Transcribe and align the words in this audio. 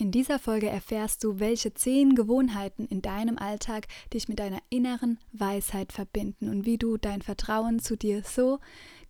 In 0.00 0.12
dieser 0.12 0.38
Folge 0.38 0.66
erfährst 0.66 1.24
du, 1.24 1.40
welche 1.40 1.74
zehn 1.74 2.14
Gewohnheiten 2.14 2.86
in 2.86 3.02
deinem 3.02 3.36
Alltag 3.36 3.86
dich 4.14 4.28
mit 4.28 4.38
deiner 4.38 4.60
inneren 4.70 5.18
Weisheit 5.34 5.92
verbinden 5.92 6.48
und 6.48 6.64
wie 6.64 6.78
du 6.78 6.96
dein 6.96 7.20
Vertrauen 7.20 7.80
zu 7.80 7.96
dir 7.96 8.22
so 8.24 8.60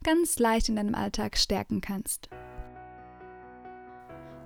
ganz 0.03 0.41
leicht 0.41 0.69
in 0.69 0.75
deinem 0.75 0.97
Alltag 0.97 1.39
stärken 1.39 1.81
kannst. 1.81 2.29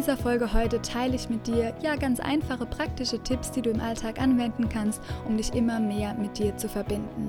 Dieser 0.00 0.16
Folge 0.16 0.54
heute 0.54 0.80
teile 0.80 1.14
ich 1.14 1.28
mit 1.28 1.46
dir 1.46 1.74
ja 1.82 1.94
ganz 1.94 2.20
einfache 2.20 2.64
praktische 2.64 3.22
Tipps, 3.22 3.50
die 3.50 3.60
du 3.60 3.68
im 3.68 3.80
Alltag 3.80 4.18
anwenden 4.18 4.66
kannst, 4.70 5.02
um 5.28 5.36
dich 5.36 5.52
immer 5.52 5.78
mehr 5.78 6.14
mit 6.14 6.38
dir 6.38 6.56
zu 6.56 6.70
verbinden. 6.70 7.28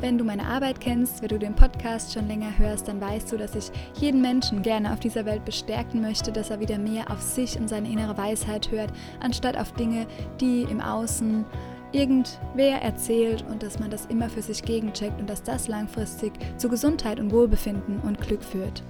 Wenn 0.00 0.18
du 0.18 0.24
meine 0.24 0.46
Arbeit 0.46 0.80
kennst, 0.80 1.20
wenn 1.20 1.30
du 1.30 1.38
den 1.40 1.56
Podcast 1.56 2.12
schon 2.12 2.28
länger 2.28 2.56
hörst, 2.56 2.86
dann 2.86 3.00
weißt 3.00 3.32
du, 3.32 3.38
dass 3.38 3.56
ich 3.56 3.72
jeden 3.94 4.22
Menschen 4.22 4.62
gerne 4.62 4.92
auf 4.92 5.00
dieser 5.00 5.24
Welt 5.24 5.44
bestärken 5.44 6.00
möchte, 6.00 6.30
dass 6.30 6.50
er 6.50 6.60
wieder 6.60 6.78
mehr 6.78 7.10
auf 7.10 7.20
sich 7.20 7.58
und 7.58 7.68
seine 7.68 7.90
innere 7.90 8.16
Weisheit 8.16 8.70
hört, 8.70 8.92
anstatt 9.18 9.56
auf 9.56 9.72
Dinge, 9.72 10.06
die 10.40 10.62
im 10.62 10.80
Außen 10.80 11.44
irgendwer 11.90 12.82
erzählt 12.82 13.44
und 13.50 13.64
dass 13.64 13.80
man 13.80 13.90
das 13.90 14.06
immer 14.06 14.30
für 14.30 14.42
sich 14.42 14.62
gegencheckt 14.62 15.20
und 15.20 15.28
dass 15.28 15.42
das 15.42 15.66
langfristig 15.66 16.34
zu 16.56 16.68
Gesundheit 16.68 17.18
und 17.18 17.32
Wohlbefinden 17.32 17.98
und 17.98 18.20
Glück 18.20 18.44
führt. 18.44 18.84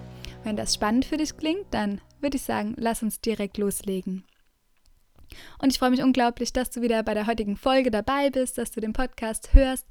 Wenn 0.44 0.56
das 0.56 0.74
spannend 0.74 1.04
für 1.04 1.16
dich 1.16 1.36
klingt, 1.36 1.66
dann 1.70 2.00
würde 2.20 2.36
ich 2.36 2.42
sagen, 2.42 2.74
lass 2.76 3.02
uns 3.02 3.20
direkt 3.20 3.58
loslegen. 3.58 4.24
Und 5.58 5.72
ich 5.72 5.78
freue 5.78 5.90
mich 5.90 6.02
unglaublich, 6.02 6.52
dass 6.52 6.70
du 6.70 6.82
wieder 6.82 7.02
bei 7.02 7.14
der 7.14 7.26
heutigen 7.26 7.56
Folge 7.56 7.90
dabei 7.90 8.30
bist, 8.30 8.58
dass 8.58 8.70
du 8.70 8.80
den 8.80 8.92
Podcast 8.92 9.54
hörst. 9.54 9.86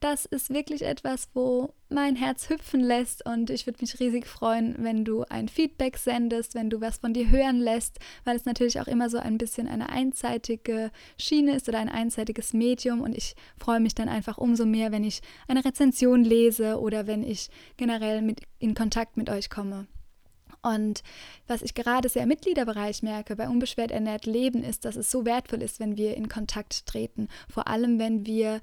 Das 0.00 0.26
ist 0.26 0.50
wirklich 0.50 0.82
etwas, 0.82 1.28
wo 1.32 1.72
mein 1.88 2.16
Herz 2.16 2.50
hüpfen 2.50 2.80
lässt 2.80 3.24
und 3.24 3.48
ich 3.48 3.66
würde 3.66 3.78
mich 3.80 3.98
riesig 3.98 4.26
freuen, 4.26 4.74
wenn 4.78 5.04
du 5.04 5.22
ein 5.30 5.48
Feedback 5.48 5.96
sendest, 5.96 6.54
wenn 6.54 6.68
du 6.68 6.80
was 6.80 6.98
von 6.98 7.14
dir 7.14 7.30
hören 7.30 7.60
lässt, 7.60 7.98
weil 8.24 8.36
es 8.36 8.44
natürlich 8.44 8.78
auch 8.80 8.88
immer 8.88 9.08
so 9.08 9.18
ein 9.18 9.38
bisschen 9.38 9.68
eine 9.68 9.88
einseitige 9.88 10.90
Schiene 11.18 11.56
ist 11.56 11.68
oder 11.68 11.78
ein 11.78 11.88
einseitiges 11.88 12.52
Medium 12.52 13.00
und 13.00 13.16
ich 13.16 13.36
freue 13.56 13.80
mich 13.80 13.94
dann 13.94 14.08
einfach 14.08 14.36
umso 14.36 14.66
mehr, 14.66 14.92
wenn 14.92 15.04
ich 15.04 15.22
eine 15.48 15.64
Rezension 15.64 16.24
lese 16.24 16.78
oder 16.78 17.06
wenn 17.06 17.22
ich 17.22 17.48
generell 17.78 18.20
mit, 18.20 18.42
in 18.58 18.74
Kontakt 18.74 19.16
mit 19.16 19.30
euch 19.30 19.48
komme. 19.48 19.86
Und 20.66 21.04
was 21.46 21.62
ich 21.62 21.74
gerade 21.74 22.08
sehr 22.08 22.24
im 22.24 22.28
Mitgliederbereich 22.28 23.02
merke 23.04 23.36
bei 23.36 23.48
Unbeschwert 23.48 23.92
ernährt 23.92 24.26
Leben 24.26 24.64
ist, 24.64 24.84
dass 24.84 24.96
es 24.96 25.10
so 25.10 25.24
wertvoll 25.24 25.62
ist, 25.62 25.78
wenn 25.78 25.96
wir 25.96 26.16
in 26.16 26.28
Kontakt 26.28 26.86
treten. 26.86 27.28
Vor 27.48 27.68
allem, 27.68 28.00
wenn 28.00 28.26
wir 28.26 28.60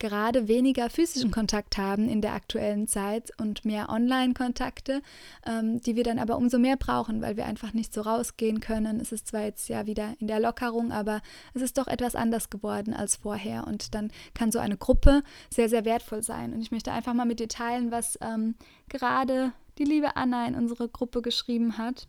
gerade 0.00 0.48
weniger 0.48 0.90
physischen 0.90 1.30
Kontakt 1.30 1.78
haben 1.78 2.08
in 2.08 2.20
der 2.20 2.32
aktuellen 2.32 2.88
Zeit 2.88 3.30
und 3.38 3.64
mehr 3.64 3.88
Online-Kontakte, 3.90 5.02
ähm, 5.46 5.80
die 5.80 5.94
wir 5.94 6.04
dann 6.04 6.18
aber 6.18 6.36
umso 6.36 6.58
mehr 6.58 6.76
brauchen, 6.76 7.22
weil 7.22 7.36
wir 7.36 7.46
einfach 7.46 7.72
nicht 7.72 7.94
so 7.94 8.00
rausgehen 8.00 8.60
können. 8.60 8.98
Es 8.98 9.12
ist 9.12 9.28
zwar 9.28 9.42
jetzt 9.42 9.68
ja 9.68 9.86
wieder 9.86 10.14
in 10.18 10.26
der 10.26 10.40
Lockerung, 10.40 10.90
aber 10.90 11.20
es 11.54 11.62
ist 11.62 11.78
doch 11.78 11.86
etwas 11.86 12.16
anders 12.16 12.50
geworden 12.50 12.92
als 12.92 13.16
vorher 13.16 13.66
und 13.66 13.94
dann 13.94 14.10
kann 14.34 14.50
so 14.50 14.58
eine 14.58 14.76
Gruppe 14.76 15.22
sehr, 15.50 15.68
sehr 15.68 15.84
wertvoll 15.84 16.22
sein. 16.22 16.52
Und 16.52 16.62
ich 16.62 16.70
möchte 16.70 16.92
einfach 16.92 17.14
mal 17.14 17.26
mit 17.26 17.38
dir 17.38 17.48
teilen, 17.48 17.90
was 17.90 18.18
ähm, 18.22 18.56
gerade 18.88 19.52
die 19.78 19.84
liebe 19.84 20.16
Anna 20.16 20.46
in 20.46 20.54
unsere 20.54 20.88
Gruppe 20.88 21.22
geschrieben 21.22 21.78
hat. 21.78 22.06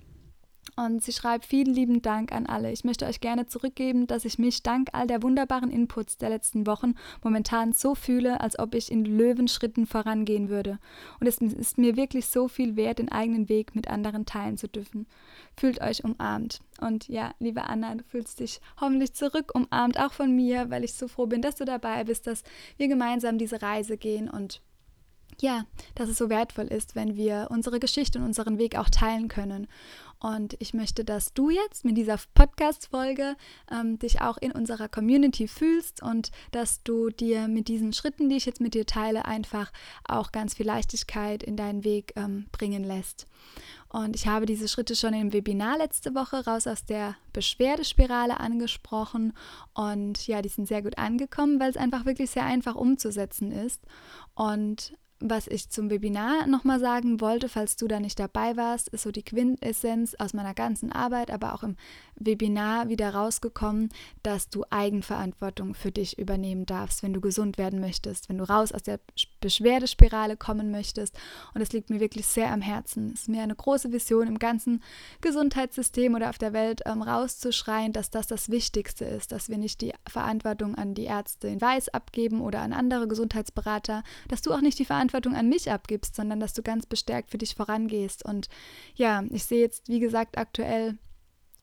Und 0.77 1.03
sie 1.03 1.11
schreibt, 1.11 1.45
vielen 1.45 1.73
lieben 1.73 2.01
Dank 2.01 2.31
an 2.31 2.45
alle. 2.45 2.71
Ich 2.71 2.83
möchte 2.83 3.05
euch 3.05 3.19
gerne 3.19 3.45
zurückgeben, 3.45 4.07
dass 4.07 4.25
ich 4.25 4.39
mich 4.39 4.63
dank 4.63 4.89
all 4.93 5.05
der 5.05 5.21
wunderbaren 5.21 5.69
Inputs 5.69 6.17
der 6.17 6.29
letzten 6.29 6.65
Wochen 6.65 6.93
momentan 7.23 7.73
so 7.73 7.93
fühle, 7.93 8.39
als 8.39 8.57
ob 8.57 8.73
ich 8.73 8.91
in 8.91 9.03
Löwenschritten 9.03 9.85
vorangehen 9.85 10.49
würde. 10.49 10.79
Und 11.19 11.27
es 11.27 11.39
ist 11.39 11.77
mir 11.77 11.97
wirklich 11.97 12.27
so 12.27 12.47
viel 12.47 12.75
wert, 12.77 12.99
den 12.99 13.11
eigenen 13.11 13.49
Weg 13.49 13.75
mit 13.75 13.89
anderen 13.89 14.25
teilen 14.25 14.57
zu 14.57 14.67
dürfen. 14.67 15.07
Fühlt 15.57 15.81
euch 15.81 16.03
umarmt. 16.03 16.61
Und 16.79 17.07
ja, 17.09 17.33
liebe 17.39 17.63
Anna, 17.63 17.95
du 17.95 18.03
fühlst 18.03 18.39
dich 18.39 18.61
hoffentlich 18.79 19.13
zurück 19.13 19.51
umarmt, 19.53 19.99
auch 19.99 20.13
von 20.13 20.33
mir, 20.33 20.69
weil 20.69 20.83
ich 20.83 20.93
so 20.93 21.07
froh 21.07 21.25
bin, 21.25 21.41
dass 21.41 21.55
du 21.55 21.65
dabei 21.65 22.05
bist, 22.05 22.27
dass 22.27 22.43
wir 22.77 22.87
gemeinsam 22.87 23.37
diese 23.37 23.61
Reise 23.61 23.97
gehen 23.97 24.29
und 24.29 24.61
ja, 25.41 25.65
dass 25.95 26.09
es 26.09 26.17
so 26.17 26.29
wertvoll 26.29 26.67
ist, 26.67 26.95
wenn 26.95 27.15
wir 27.15 27.47
unsere 27.49 27.79
Geschichte 27.79 28.19
und 28.19 28.25
unseren 28.25 28.57
Weg 28.57 28.77
auch 28.77 28.89
teilen 28.89 29.27
können. 29.27 29.67
Und 30.19 30.55
ich 30.59 30.75
möchte, 30.75 31.03
dass 31.03 31.33
du 31.33 31.49
jetzt 31.49 31.83
mit 31.83 31.97
dieser 31.97 32.19
Podcast-Folge 32.35 33.35
ähm, 33.71 33.97
dich 33.97 34.21
auch 34.21 34.37
in 34.37 34.51
unserer 34.51 34.87
Community 34.87 35.47
fühlst 35.47 36.03
und 36.03 36.31
dass 36.51 36.83
du 36.83 37.09
dir 37.09 37.47
mit 37.47 37.67
diesen 37.67 37.91
Schritten, 37.91 38.29
die 38.29 38.37
ich 38.37 38.45
jetzt 38.45 38.61
mit 38.61 38.75
dir 38.75 38.85
teile, 38.85 39.25
einfach 39.25 39.71
auch 40.07 40.31
ganz 40.31 40.53
viel 40.53 40.67
Leichtigkeit 40.67 41.41
in 41.41 41.57
deinen 41.57 41.83
Weg 41.83 42.13
ähm, 42.17 42.45
bringen 42.51 42.83
lässt. 42.83 43.25
Und 43.89 44.15
ich 44.15 44.27
habe 44.27 44.45
diese 44.45 44.67
Schritte 44.67 44.95
schon 44.95 45.15
im 45.15 45.33
Webinar 45.33 45.79
letzte 45.79 46.13
Woche 46.13 46.45
raus 46.45 46.67
aus 46.67 46.85
der 46.85 47.15
Beschwerdespirale 47.33 48.39
angesprochen. 48.39 49.33
Und 49.73 50.27
ja, 50.27 50.43
die 50.43 50.49
sind 50.49 50.67
sehr 50.67 50.83
gut 50.83 50.99
angekommen, 50.99 51.59
weil 51.59 51.71
es 51.71 51.77
einfach 51.77 52.05
wirklich 52.05 52.29
sehr 52.29 52.45
einfach 52.45 52.75
umzusetzen 52.75 53.51
ist. 53.51 53.81
Und 54.35 54.93
was 55.21 55.47
ich 55.47 55.69
zum 55.69 55.89
Webinar 55.89 56.47
nochmal 56.47 56.79
sagen 56.79 57.21
wollte, 57.21 57.47
falls 57.47 57.75
du 57.75 57.87
da 57.87 57.99
nicht 57.99 58.19
dabei 58.19 58.57
warst, 58.57 58.89
ist 58.89 59.03
so 59.03 59.11
die 59.11 59.23
Quintessenz 59.23 60.15
aus 60.15 60.33
meiner 60.33 60.53
ganzen 60.53 60.91
Arbeit, 60.91 61.31
aber 61.31 61.53
auch 61.53 61.63
im 61.63 61.75
Webinar 62.15 62.89
wieder 62.89 63.13
rausgekommen, 63.13 63.89
dass 64.23 64.49
du 64.49 64.63
Eigenverantwortung 64.69 65.75
für 65.75 65.91
dich 65.91 66.17
übernehmen 66.17 66.65
darfst, 66.65 67.03
wenn 67.03 67.13
du 67.13 67.21
gesund 67.21 67.57
werden 67.57 67.79
möchtest, 67.79 68.29
wenn 68.29 68.37
du 68.37 68.43
raus 68.43 68.71
aus 68.71 68.83
der 68.83 68.99
Beschwerdespirale 69.39 70.37
kommen 70.37 70.71
möchtest. 70.71 71.17
Und 71.53 71.61
es 71.61 71.71
liegt 71.71 71.89
mir 71.89 71.99
wirklich 71.99 72.25
sehr 72.25 72.51
am 72.51 72.61
Herzen. 72.61 73.11
Es 73.13 73.21
ist 73.21 73.29
mir 73.29 73.43
eine 73.43 73.55
große 73.55 73.91
Vision 73.91 74.27
im 74.27 74.39
ganzen 74.39 74.81
Gesundheitssystem 75.21 76.15
oder 76.15 76.29
auf 76.29 76.37
der 76.37 76.53
Welt 76.53 76.81
ähm, 76.85 77.01
rauszuschreien, 77.01 77.93
dass 77.93 78.09
das 78.09 78.27
das 78.27 78.49
Wichtigste 78.49 79.05
ist, 79.05 79.31
dass 79.31 79.49
wir 79.49 79.57
nicht 79.57 79.81
die 79.81 79.93
Verantwortung 80.07 80.75
an 80.75 80.93
die 80.93 81.05
Ärzte 81.05 81.47
in 81.47 81.61
Weiß 81.61 81.89
abgeben 81.89 82.41
oder 82.41 82.61
an 82.61 82.73
andere 82.73 83.07
Gesundheitsberater, 83.07 84.03
dass 84.27 84.41
du 84.41 84.51
auch 84.51 84.61
nicht 84.61 84.79
die 84.79 84.85
Verantwortung 84.85 85.10
an 85.13 85.49
mich 85.49 85.71
abgibst, 85.71 86.15
sondern 86.15 86.39
dass 86.39 86.53
du 86.53 86.61
ganz 86.61 86.85
bestärkt 86.85 87.31
für 87.31 87.37
dich 87.37 87.55
vorangehst. 87.55 88.25
Und 88.25 88.49
ja, 88.95 89.23
ich 89.29 89.45
sehe 89.45 89.61
jetzt, 89.61 89.87
wie 89.87 89.99
gesagt, 89.99 90.37
aktuell 90.37 90.97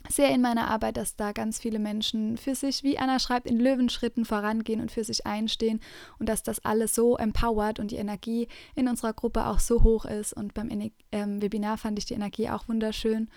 sehr 0.09 0.31
in 0.31 0.41
meiner 0.41 0.69
Arbeit, 0.71 0.97
dass 0.97 1.17
da 1.17 1.33
ganz 1.33 1.59
viele 1.59 1.79
Menschen 1.79 2.37
für 2.37 2.55
sich, 2.55 2.83
wie 2.83 2.99
Anna 2.99 3.19
schreibt, 3.19 3.47
in 3.47 3.59
Löwenschritten 3.59 4.25
vorangehen 4.25 4.81
und 4.81 4.91
für 4.91 5.05
sich 5.05 5.27
einstehen 5.27 5.81
und 6.19 6.29
dass 6.29 6.43
das 6.43 6.65
alles 6.65 6.95
so 6.95 7.17
empowert 7.17 7.79
und 7.79 7.91
die 7.91 7.97
Energie 7.97 8.49
in 8.75 8.89
unserer 8.89 9.13
Gruppe 9.13 9.47
auch 9.47 9.59
so 9.59 9.83
hoch 9.83 10.05
ist. 10.05 10.33
Und 10.33 10.55
beim 10.55 10.71
ähm, 11.13 11.43
Webinar 11.43 11.79
fand 11.79 11.99
ich 11.99 12.07
die 12.07 12.15
Energie 12.15 12.49
auch 12.49 12.69
wunderschön. 12.69 13.29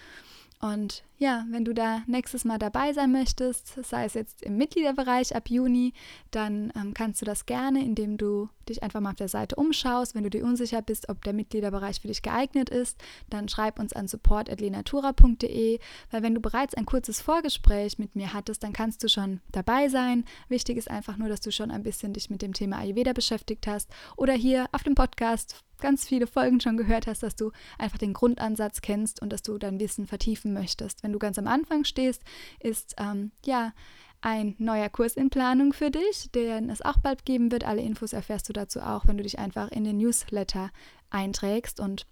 Und 0.62 1.04
ja, 1.18 1.46
wenn 1.50 1.66
du 1.66 1.74
da 1.74 2.04
nächstes 2.06 2.46
Mal 2.46 2.60
dabei 2.60 2.94
sein 2.94 3.12
möchtest, 3.12 3.84
sei 3.84 4.06
es 4.06 4.14
jetzt 4.14 4.44
im 4.44 4.58
Mitgliederbereich 4.58 5.36
ab 5.36 5.50
Juni, 5.50 5.94
dann 6.30 6.72
ähm, 6.76 6.94
kannst 6.94 7.20
du 7.20 7.26
das 7.26 7.48
gerne, 7.48 7.84
indem 7.84 8.18
du 8.18 8.48
dich 8.70 8.84
einfach 8.84 9.00
mal 9.00 9.10
auf 9.10 9.16
der 9.16 9.28
Seite 9.28 9.56
umschaust. 9.56 10.14
Wenn 10.14 10.24
du 10.24 10.30
dir 10.30 10.46
unsicher 10.46 10.84
bist, 10.84 11.10
ob 11.10 11.24
der 11.24 11.34
Mitgliederbereich 11.34 12.00
für 12.00 12.10
dich 12.10 12.22
geeignet 12.22 12.70
ist, 12.70 13.00
dann 13.30 13.50
schreib 13.50 13.80
uns 13.80 13.94
an 13.94 14.08
support.lenatura.de, 14.08 15.80
weil 16.12 16.24
wenn 16.24 16.36
du 16.36 16.42
bereits 16.42 16.76
ein 16.76 16.86
kurzes 16.86 17.22
Vorgespräch 17.22 17.98
mit 17.98 18.16
mir 18.16 18.34
hattest, 18.34 18.62
dann 18.62 18.74
kannst 18.74 19.04
du 19.04 19.10
schon 19.10 19.42
dabei 19.52 19.90
sein. 19.90 20.26
Wichtig 20.48 20.78
ist 20.78 20.92
einfach 20.92 21.18
nur, 21.18 21.28
dass 21.28 21.42
du 21.42 21.52
schon 21.52 21.72
ein 21.72 21.84
bisschen 21.84 22.14
dich 22.14 22.30
mit 22.30 22.44
dem 22.44 22.54
Thema 22.54 22.78
Ayurveda 22.78 23.14
beschäftigt 23.14 23.66
hast 23.66 23.90
oder 24.16 24.34
hier 24.34 24.68
auf 24.74 24.84
dem 24.84 24.94
Podcast 24.94 25.64
ganz 25.82 26.08
viele 26.08 26.28
Folgen 26.28 26.62
schon 26.62 26.78
gehört 26.78 27.08
hast, 27.08 27.24
dass 27.24 27.36
du 27.36 27.52
einfach 27.78 27.98
den 27.98 28.14
Grundansatz 28.14 28.82
kennst 28.82 29.22
und 29.22 29.32
dass 29.32 29.42
du 29.42 29.58
dein 29.58 29.80
Wissen 29.80 30.08
vertiefen 30.08 30.54
möchtest. 30.54 31.04
Wenn 31.04 31.12
du 31.12 31.20
ganz 31.20 31.38
am 31.38 31.48
Anfang 31.48 31.84
stehst, 31.84 32.24
ist 32.60 32.96
ähm, 32.98 33.32
ja 33.46 33.74
ein 34.22 34.56
neuer 34.60 34.90
Kurs 34.90 35.16
in 35.16 35.30
Planung 35.30 35.74
für 35.74 35.90
dich, 35.90 36.32
den 36.32 36.70
es 36.70 36.82
auch 36.82 36.98
bald 36.98 37.26
geben 37.26 37.52
wird. 37.52 37.64
Alle 37.66 37.82
Infos 37.82 38.14
erfährst 38.14 38.48
du 38.48 38.54
dazu 38.54 38.80
auch, 38.80 39.08
wenn 39.08 39.18
du 39.18 39.24
dich 39.24 39.40
einfach 39.40 39.70
in 39.72 39.84
den 39.84 39.98
Newsletter 39.98 40.70
einträgst 41.10 41.80
und 41.80 42.06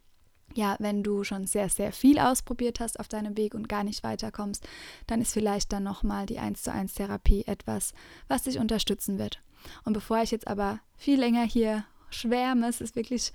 ja, 0.55 0.75
wenn 0.79 1.03
du 1.03 1.23
schon 1.23 1.45
sehr, 1.45 1.69
sehr 1.69 1.91
viel 1.91 2.17
ausprobiert 2.17 2.79
hast 2.79 2.99
auf 2.99 3.07
deinem 3.07 3.37
Weg 3.37 3.53
und 3.53 3.69
gar 3.69 3.83
nicht 3.83 4.03
weiterkommst, 4.03 4.67
dann 5.05 5.21
ist 5.21 5.33
vielleicht 5.33 5.71
dann 5.71 5.83
nochmal 5.83 6.25
die 6.25 6.39
1 6.39 6.63
zu 6.63 6.71
1 6.71 6.95
Therapie 6.95 7.43
etwas, 7.45 7.93
was 8.27 8.43
dich 8.43 8.57
unterstützen 8.57 9.19
wird. 9.19 9.41
Und 9.83 9.93
bevor 9.93 10.21
ich 10.21 10.31
jetzt 10.31 10.47
aber 10.47 10.79
viel 10.97 11.19
länger 11.19 11.43
hier 11.43 11.85
schwärme, 12.09 12.67
es 12.67 12.81
ist 12.81 12.95
wirklich 12.95 13.31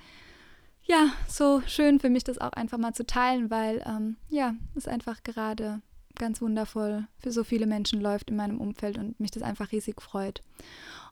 ja, 0.84 1.10
so 1.28 1.62
schön 1.66 1.98
für 1.98 2.10
mich, 2.10 2.24
das 2.24 2.38
auch 2.38 2.52
einfach 2.52 2.78
mal 2.78 2.92
zu 2.92 3.06
teilen, 3.06 3.50
weil 3.50 3.82
ähm, 3.86 4.16
ja, 4.28 4.54
es 4.74 4.86
einfach 4.86 5.22
gerade 5.22 5.80
ganz 6.16 6.40
wundervoll 6.40 7.06
für 7.18 7.32
so 7.32 7.42
viele 7.42 7.66
Menschen 7.66 8.00
läuft 8.00 8.30
in 8.30 8.36
meinem 8.36 8.60
Umfeld 8.60 8.98
und 8.98 9.18
mich 9.18 9.30
das 9.30 9.42
einfach 9.42 9.72
riesig 9.72 10.00
freut. 10.00 10.42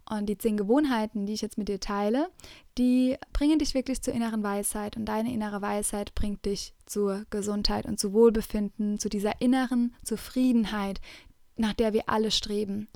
Und 0.08 0.26
die 0.26 0.36
zehn 0.36 0.56
Gewohnheiten, 0.56 1.26
die 1.26 1.32
ich 1.32 1.42
jetzt 1.42 1.58
mit 1.58 1.69
dir 1.69 1.80
teile, 1.80 2.28
die 2.76 3.16
bringen 3.32 3.58
dich 3.58 3.72
wirklich 3.72 4.02
zur 4.02 4.14
inneren 4.14 4.42
Weisheit 4.42 4.96
und 4.96 5.06
deine 5.06 5.32
innere 5.32 5.62
Weisheit 5.62 6.14
bringt 6.14 6.44
dich 6.44 6.74
zur 6.86 7.24
Gesundheit 7.30 7.86
und 7.86 7.98
zu 7.98 8.12
Wohlbefinden, 8.12 8.98
zu 8.98 9.08
dieser 9.08 9.40
inneren 9.40 9.94
Zufriedenheit, 10.04 11.00
nach 11.56 11.72
der 11.72 11.92
wir 11.92 12.08
alle 12.08 12.30
streben. 12.30 12.88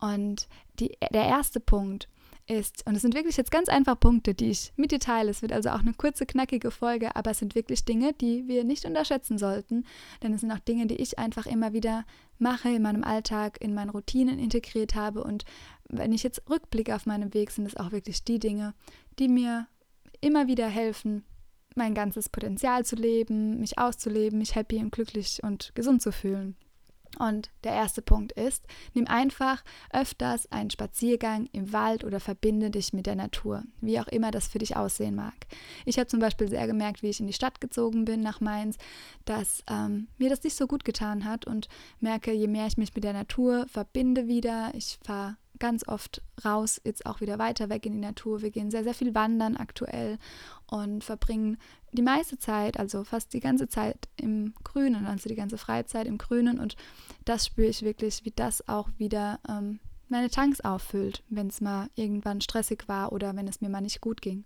Und 0.00 0.48
die, 0.78 0.96
der 1.12 1.24
erste 1.24 1.58
Punkt 1.58 2.08
ist, 2.48 2.86
und 2.86 2.94
es 2.94 3.02
sind 3.02 3.14
wirklich 3.14 3.36
jetzt 3.36 3.50
ganz 3.50 3.68
einfach 3.68 3.98
Punkte, 3.98 4.34
die 4.34 4.50
ich 4.50 4.72
mit 4.76 4.92
dir 4.92 5.00
teile. 5.00 5.30
Es 5.30 5.42
wird 5.42 5.52
also 5.52 5.70
auch 5.70 5.80
eine 5.80 5.94
kurze, 5.94 6.26
knackige 6.26 6.70
Folge, 6.70 7.16
aber 7.16 7.32
es 7.32 7.38
sind 7.38 7.54
wirklich 7.54 7.84
Dinge, 7.84 8.12
die 8.12 8.46
wir 8.46 8.64
nicht 8.64 8.84
unterschätzen 8.84 9.38
sollten, 9.38 9.84
denn 10.22 10.32
es 10.32 10.42
sind 10.42 10.52
auch 10.52 10.58
Dinge, 10.60 10.86
die 10.86 10.96
ich 10.96 11.18
einfach 11.18 11.46
immer 11.46 11.72
wieder 11.72 12.04
mache 12.38 12.68
in 12.68 12.82
meinem 12.82 13.04
Alltag, 13.04 13.58
in 13.60 13.74
meinen 13.74 13.90
Routinen 13.90 14.38
integriert 14.38 14.94
habe. 14.94 15.24
Und 15.24 15.44
wenn 15.88 16.12
ich 16.12 16.22
jetzt 16.22 16.42
rückblicke 16.48 16.94
auf 16.94 17.06
meinen 17.06 17.34
Weg, 17.34 17.50
sind 17.50 17.66
es 17.66 17.76
auch 17.76 17.92
wirklich 17.92 18.24
die 18.24 18.38
Dinge, 18.38 18.74
die 19.18 19.28
mir 19.28 19.66
immer 20.20 20.46
wieder 20.46 20.68
helfen, 20.68 21.24
mein 21.74 21.94
ganzes 21.94 22.28
Potenzial 22.28 22.84
zu 22.84 22.96
leben, 22.96 23.60
mich 23.60 23.78
auszuleben, 23.78 24.38
mich 24.38 24.54
happy 24.54 24.76
und 24.78 24.92
glücklich 24.92 25.40
und 25.42 25.74
gesund 25.74 26.00
zu 26.00 26.10
fühlen. 26.10 26.56
Und 27.18 27.50
der 27.64 27.72
erste 27.72 28.02
Punkt 28.02 28.32
ist, 28.32 28.64
nimm 28.94 29.06
einfach 29.06 29.64
öfters 29.92 30.50
einen 30.52 30.70
Spaziergang 30.70 31.48
im 31.52 31.72
Wald 31.72 32.04
oder 32.04 32.20
verbinde 32.20 32.70
dich 32.70 32.92
mit 32.92 33.06
der 33.06 33.16
Natur, 33.16 33.62
wie 33.80 33.98
auch 34.00 34.08
immer 34.08 34.30
das 34.30 34.48
für 34.48 34.58
dich 34.58 34.76
aussehen 34.76 35.14
mag. 35.14 35.34
Ich 35.84 35.98
habe 35.98 36.08
zum 36.08 36.20
Beispiel 36.20 36.48
sehr 36.48 36.66
gemerkt, 36.66 37.02
wie 37.02 37.10
ich 37.10 37.20
in 37.20 37.26
die 37.26 37.32
Stadt 37.32 37.60
gezogen 37.60 38.04
bin 38.04 38.20
nach 38.20 38.40
Mainz, 38.40 38.76
dass 39.24 39.62
ähm, 39.68 40.08
mir 40.18 40.30
das 40.30 40.42
nicht 40.42 40.56
so 40.56 40.66
gut 40.66 40.84
getan 40.84 41.24
hat 41.24 41.46
und 41.46 41.68
merke, 42.00 42.32
je 42.32 42.48
mehr 42.48 42.66
ich 42.66 42.76
mich 42.76 42.94
mit 42.94 43.04
der 43.04 43.12
Natur 43.12 43.66
verbinde 43.68 44.28
wieder, 44.28 44.70
ich 44.74 44.98
fahre 45.04 45.36
ganz 45.58 45.86
oft 45.86 46.22
raus, 46.44 46.80
jetzt 46.84 47.06
auch 47.06 47.20
wieder 47.20 47.38
weiter 47.38 47.68
weg 47.68 47.86
in 47.86 47.92
die 47.92 48.00
Natur. 48.00 48.42
Wir 48.42 48.50
gehen 48.50 48.70
sehr, 48.70 48.84
sehr 48.84 48.94
viel 48.94 49.14
wandern 49.14 49.56
aktuell 49.56 50.18
und 50.66 51.04
verbringen 51.04 51.58
die 51.92 52.02
meiste 52.02 52.38
Zeit, 52.38 52.78
also 52.78 53.04
fast 53.04 53.32
die 53.32 53.40
ganze 53.40 53.68
Zeit 53.68 54.08
im 54.16 54.54
Grünen, 54.64 55.06
also 55.06 55.28
die 55.28 55.34
ganze 55.34 55.58
Freizeit 55.58 56.06
im 56.06 56.18
Grünen. 56.18 56.58
Und 56.58 56.76
das 57.24 57.46
spüre 57.46 57.68
ich 57.68 57.82
wirklich, 57.82 58.24
wie 58.24 58.32
das 58.32 58.68
auch 58.68 58.88
wieder 58.98 59.40
ähm, 59.48 59.80
meine 60.08 60.30
Tanks 60.30 60.60
auffüllt, 60.60 61.22
wenn 61.28 61.48
es 61.48 61.60
mal 61.60 61.88
irgendwann 61.94 62.40
stressig 62.40 62.84
war 62.86 63.12
oder 63.12 63.34
wenn 63.36 63.48
es 63.48 63.60
mir 63.60 63.68
mal 63.68 63.80
nicht 63.80 64.00
gut 64.00 64.22
ging. 64.22 64.44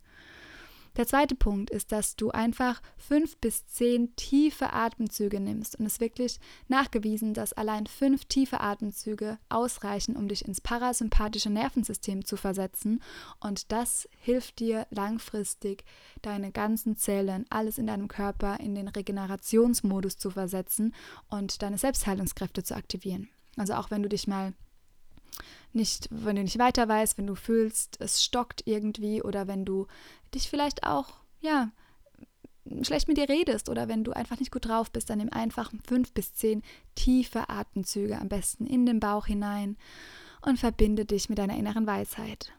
Der 0.96 1.06
zweite 1.06 1.34
Punkt 1.34 1.70
ist, 1.70 1.92
dass 1.92 2.16
du 2.16 2.30
einfach 2.30 2.82
fünf 2.96 3.36
bis 3.38 3.66
zehn 3.66 4.14
tiefe 4.16 4.72
Atemzüge 4.72 5.40
nimmst. 5.40 5.78
Und 5.78 5.86
es 5.86 5.94
ist 5.94 6.00
wirklich 6.00 6.40
nachgewiesen, 6.68 7.32
dass 7.32 7.52
allein 7.52 7.86
fünf 7.86 8.24
tiefe 8.24 8.60
Atemzüge 8.60 9.38
ausreichen, 9.48 10.16
um 10.16 10.28
dich 10.28 10.44
ins 10.44 10.60
parasympathische 10.60 11.50
Nervensystem 11.50 12.24
zu 12.24 12.36
versetzen. 12.36 13.02
Und 13.40 13.70
das 13.72 14.08
hilft 14.20 14.58
dir 14.58 14.86
langfristig, 14.90 15.84
deine 16.22 16.50
ganzen 16.50 16.96
Zellen, 16.96 17.46
alles 17.50 17.78
in 17.78 17.86
deinem 17.86 18.08
Körper 18.08 18.58
in 18.60 18.74
den 18.74 18.88
Regenerationsmodus 18.88 20.18
zu 20.18 20.30
versetzen 20.30 20.94
und 21.28 21.62
deine 21.62 21.78
Selbstheilungskräfte 21.78 22.62
zu 22.64 22.74
aktivieren. 22.74 23.28
Also 23.56 23.74
auch 23.74 23.90
wenn 23.90 24.02
du 24.02 24.08
dich 24.08 24.26
mal 24.26 24.54
nicht, 25.72 26.08
wenn 26.10 26.36
du 26.36 26.42
nicht 26.42 26.58
weiter 26.58 26.88
weißt, 26.88 27.18
wenn 27.18 27.26
du 27.26 27.34
fühlst, 27.34 28.00
es 28.00 28.24
stockt 28.24 28.62
irgendwie 28.66 29.22
oder 29.22 29.46
wenn 29.46 29.64
du 29.64 29.86
dich 30.34 30.48
vielleicht 30.48 30.84
auch, 30.84 31.20
ja, 31.40 31.70
schlecht 32.82 33.08
mit 33.08 33.16
dir 33.16 33.28
redest 33.28 33.68
oder 33.68 33.88
wenn 33.88 34.04
du 34.04 34.12
einfach 34.12 34.38
nicht 34.38 34.52
gut 34.52 34.66
drauf 34.66 34.90
bist, 34.90 35.10
dann 35.10 35.18
nimm 35.18 35.32
einfach 35.32 35.72
fünf 35.86 36.12
bis 36.12 36.34
zehn 36.34 36.62
tiefe 36.94 37.48
Atemzüge 37.48 38.18
am 38.18 38.28
besten 38.28 38.66
in 38.66 38.86
den 38.86 39.00
Bauch 39.00 39.26
hinein 39.26 39.76
und 40.42 40.58
verbinde 40.58 41.04
dich 41.04 41.28
mit 41.28 41.38
deiner 41.38 41.56
inneren 41.56 41.86
Weisheit. 41.86 42.52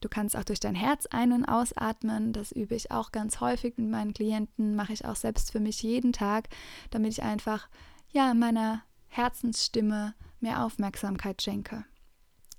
Du 0.00 0.08
kannst 0.08 0.36
auch 0.36 0.44
durch 0.44 0.60
dein 0.60 0.76
Herz 0.76 1.06
ein- 1.06 1.32
und 1.32 1.44
ausatmen. 1.44 2.32
Das 2.32 2.52
übe 2.52 2.76
ich 2.76 2.92
auch 2.92 3.10
ganz 3.10 3.40
häufig 3.40 3.76
mit 3.78 3.88
meinen 3.90 4.14
Klienten, 4.14 4.76
mache 4.76 4.92
ich 4.92 5.04
auch 5.04 5.16
selbst 5.16 5.50
für 5.50 5.60
mich 5.60 5.82
jeden 5.82 6.12
Tag, 6.12 6.48
damit 6.90 7.12
ich 7.12 7.22
einfach 7.22 7.68
ja 8.10 8.32
meiner 8.32 8.82
Herzensstimme 9.08 10.14
mehr 10.40 10.64
Aufmerksamkeit 10.64 11.42
schenke. 11.42 11.84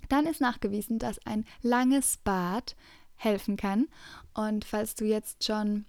Dann 0.10 0.26
ist 0.26 0.42
nachgewiesen, 0.42 1.00
dass 1.00 1.26
ein 1.26 1.46
langes 1.62 2.18
Bad 2.18 2.76
helfen 3.16 3.58
kann. 3.58 3.88
Und 4.34 4.66
falls 4.66 4.96
du 4.96 5.06
jetzt 5.06 5.46
schon 5.46 5.86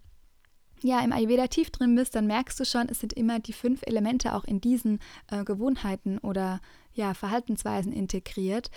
ja, 0.83 1.01
im 1.01 1.13
Ayurveda 1.13 1.47
tief 1.47 1.71
drin 1.71 1.95
bist, 1.95 2.15
dann 2.15 2.27
merkst 2.27 2.59
du 2.59 2.65
schon, 2.65 2.89
es 2.89 3.01
sind 3.01 3.13
immer 3.13 3.39
die 3.39 3.53
fünf 3.53 3.83
Elemente 3.83 4.35
auch 4.35 4.45
in 4.45 4.61
diesen 4.61 4.99
äh, 5.31 5.45
Gewohnheiten 5.45 6.19
oder 6.19 6.61
ja, 6.93 7.15
Verhaltensweisen 7.15 7.93
integriert. 7.93 8.71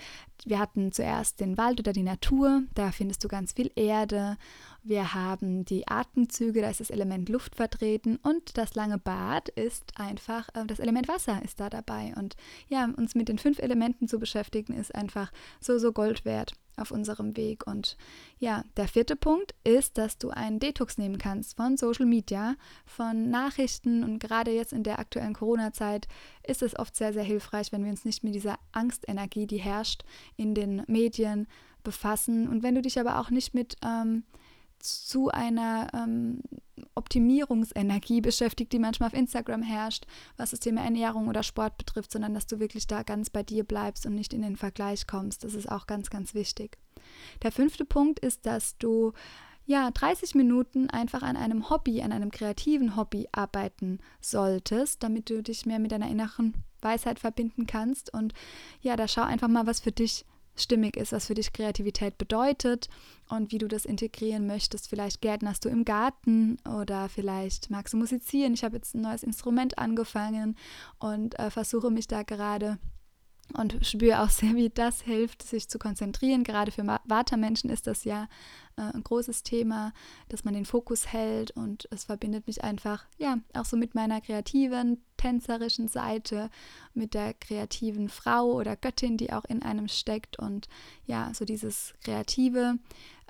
Wir 0.44 0.58
hatten 0.58 0.92
zuerst 0.92 1.40
den 1.40 1.58
Wald 1.58 1.80
oder 1.80 1.92
die 1.92 2.02
Natur, 2.02 2.62
da 2.74 2.92
findest 2.92 3.24
du 3.24 3.28
ganz 3.28 3.52
viel 3.52 3.70
Erde. 3.74 4.36
Wir 4.82 5.14
haben 5.14 5.64
die 5.64 5.88
Atemzüge, 5.88 6.60
da 6.60 6.70
ist 6.70 6.80
das 6.80 6.90
Element 6.90 7.28
Luft 7.28 7.56
vertreten 7.56 8.18
und 8.22 8.56
das 8.56 8.74
lange 8.74 8.98
Bad 8.98 9.48
ist 9.48 9.98
einfach, 9.98 10.48
äh, 10.54 10.64
das 10.66 10.78
Element 10.78 11.08
Wasser 11.08 11.42
ist 11.42 11.60
da 11.60 11.70
dabei. 11.70 12.14
Und 12.16 12.36
ja, 12.68 12.88
uns 12.96 13.14
mit 13.14 13.28
den 13.28 13.38
fünf 13.38 13.58
Elementen 13.58 14.08
zu 14.08 14.18
beschäftigen, 14.18 14.74
ist 14.74 14.94
einfach 14.94 15.32
so, 15.60 15.78
so 15.78 15.92
Gold 15.92 16.24
wert 16.24 16.54
auf 16.76 16.90
unserem 16.90 17.36
Weg. 17.36 17.66
Und 17.66 17.96
ja, 18.38 18.64
der 18.76 18.88
vierte 18.88 19.16
Punkt 19.16 19.54
ist, 19.64 19.98
dass 19.98 20.18
du 20.18 20.30
einen 20.30 20.58
Detox 20.58 20.98
nehmen 20.98 21.18
kannst 21.18 21.56
von 21.56 21.76
Social 21.76 22.06
Media, 22.06 22.56
von 22.86 23.30
Nachrichten 23.30 24.04
und 24.04 24.18
gerade 24.18 24.50
jetzt 24.50 24.72
in 24.72 24.82
der 24.82 24.98
aktuellen 24.98 25.34
Corona-Zeit 25.34 26.08
ist 26.46 26.62
es 26.62 26.78
oft 26.78 26.96
sehr, 26.96 27.12
sehr 27.12 27.24
hilfreich, 27.24 27.72
wenn 27.72 27.84
wir 27.84 27.90
uns 27.90 28.04
nicht 28.04 28.24
mit 28.24 28.34
dieser 28.34 28.58
Angstenergie, 28.72 29.46
die 29.46 29.58
herrscht 29.58 30.04
in 30.36 30.54
den 30.54 30.82
Medien, 30.86 31.46
befassen. 31.84 32.48
Und 32.48 32.62
wenn 32.62 32.74
du 32.74 32.82
dich 32.82 32.98
aber 32.98 33.20
auch 33.20 33.30
nicht 33.30 33.54
mit 33.54 33.76
ähm, 33.84 34.24
zu 34.84 35.30
einer 35.30 35.88
ähm, 35.94 36.40
Optimierungsenergie 36.94 38.20
beschäftigt, 38.20 38.72
die 38.72 38.78
manchmal 38.78 39.08
auf 39.08 39.14
Instagram 39.14 39.62
herrscht, 39.62 40.06
was 40.36 40.50
das 40.50 40.60
Thema 40.60 40.82
Ernährung 40.82 41.28
oder 41.28 41.42
Sport 41.42 41.78
betrifft, 41.78 42.12
sondern 42.12 42.34
dass 42.34 42.46
du 42.46 42.60
wirklich 42.60 42.86
da 42.86 43.02
ganz 43.02 43.30
bei 43.30 43.42
dir 43.42 43.64
bleibst 43.64 44.06
und 44.06 44.14
nicht 44.14 44.34
in 44.34 44.42
den 44.42 44.56
Vergleich 44.56 45.06
kommst. 45.06 45.44
Das 45.44 45.54
ist 45.54 45.70
auch 45.70 45.86
ganz, 45.86 46.10
ganz 46.10 46.34
wichtig. 46.34 46.78
Der 47.42 47.52
fünfte 47.52 47.84
Punkt 47.84 48.20
ist, 48.20 48.46
dass 48.46 48.76
du 48.78 49.12
ja 49.66 49.90
30 49.90 50.34
Minuten 50.34 50.90
einfach 50.90 51.22
an 51.22 51.36
einem 51.36 51.70
Hobby, 51.70 52.02
an 52.02 52.12
einem 52.12 52.30
kreativen 52.30 52.96
Hobby 52.96 53.28
arbeiten 53.32 53.98
solltest, 54.20 55.02
damit 55.02 55.30
du 55.30 55.42
dich 55.42 55.64
mehr 55.64 55.78
mit 55.78 55.92
deiner 55.92 56.10
inneren 56.10 56.54
Weisheit 56.82 57.18
verbinden 57.18 57.66
kannst. 57.66 58.12
Und 58.12 58.34
ja, 58.82 58.96
da 58.96 59.08
schau 59.08 59.22
einfach 59.22 59.48
mal, 59.48 59.66
was 59.66 59.80
für 59.80 59.92
dich 59.92 60.26
stimmig 60.56 60.96
ist, 60.96 61.12
was 61.12 61.26
für 61.26 61.34
dich 61.34 61.52
Kreativität 61.52 62.18
bedeutet 62.18 62.88
und 63.28 63.52
wie 63.52 63.58
du 63.58 63.68
das 63.68 63.84
integrieren 63.84 64.46
möchtest. 64.46 64.88
Vielleicht 64.88 65.20
gärtnerst 65.20 65.64
du 65.64 65.68
im 65.68 65.84
Garten 65.84 66.58
oder 66.68 67.08
vielleicht 67.08 67.70
magst 67.70 67.94
du 67.94 67.98
musizieren. 67.98 68.54
Ich 68.54 68.64
habe 68.64 68.76
jetzt 68.76 68.94
ein 68.94 69.02
neues 69.02 69.22
Instrument 69.22 69.78
angefangen 69.78 70.56
und 70.98 71.38
äh, 71.38 71.50
versuche 71.50 71.90
mich 71.90 72.06
da 72.06 72.22
gerade 72.22 72.78
und 73.52 73.78
spüre 73.82 74.22
auch 74.22 74.30
sehr, 74.30 74.54
wie 74.54 74.70
das 74.70 75.02
hilft, 75.02 75.42
sich 75.42 75.68
zu 75.68 75.78
konzentrieren. 75.78 76.44
Gerade 76.44 76.72
für 76.72 76.86
Vata-Menschen 77.04 77.70
ist 77.70 77.86
das 77.86 78.04
ja 78.04 78.28
äh, 78.76 78.82
ein 78.82 79.02
großes 79.02 79.42
Thema, 79.42 79.92
dass 80.28 80.44
man 80.44 80.54
den 80.54 80.64
Fokus 80.64 81.12
hält 81.12 81.50
und 81.52 81.88
es 81.90 82.04
verbindet 82.04 82.46
mich 82.46 82.64
einfach, 82.64 83.06
ja, 83.18 83.38
auch 83.54 83.64
so 83.64 83.76
mit 83.76 83.94
meiner 83.94 84.20
kreativen, 84.20 85.02
tänzerischen 85.16 85.88
Seite, 85.88 86.50
mit 86.92 87.14
der 87.14 87.34
kreativen 87.34 88.08
Frau 88.08 88.52
oder 88.52 88.76
Göttin, 88.76 89.16
die 89.16 89.32
auch 89.32 89.44
in 89.44 89.62
einem 89.62 89.88
steckt 89.88 90.38
und 90.38 90.68
ja, 91.06 91.30
so 91.32 91.44
dieses 91.44 91.94
Kreative 92.04 92.78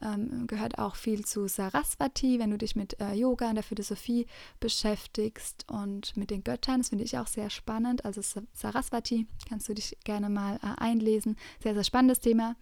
ähm, 0.03 0.47
gehört 0.47 0.79
auch 0.79 0.97
viel 0.97 1.25
zu 1.25 1.49
Saraswati, 1.49 2.39
wenn 2.39 2.51
du 2.51 2.59
dich 2.59 2.77
mit 2.77 3.01
äh, 3.01 3.15
Yoga 3.15 3.49
und 3.49 3.55
der 3.55 3.65
Philosophie 3.65 4.27
beschäftigst 4.61 5.65
und 5.71 6.17
mit 6.17 6.31
den 6.31 6.43
Göttern. 6.43 6.81
Das 6.81 6.89
finde 6.89 7.05
ich 7.05 7.17
auch 7.19 7.27
sehr 7.27 7.51
spannend. 7.51 8.05
Also 8.05 8.21
Saraswati 8.53 9.27
kannst 9.49 9.69
du 9.69 9.75
dich 9.75 9.97
gerne 10.05 10.29
mal 10.29 10.57
äh, 10.57 10.81
einlesen. 10.81 11.37
Sehr, 11.63 11.75
sehr 11.75 11.85
spannendes 11.85 12.21
Thema. 12.21 12.57